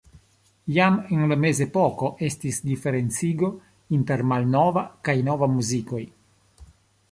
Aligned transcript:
Jam 0.77 0.95
en 1.17 1.25
la 1.31 1.35
mezepoko 1.43 2.09
estis 2.29 2.57
diferencigo 2.71 3.51
inter 3.99 4.25
malnova 4.33 4.87
kaj 5.09 5.19
nova 5.31 5.53
muzikoj. 5.59 6.05